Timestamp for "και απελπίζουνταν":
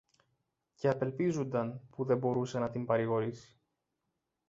0.75-1.81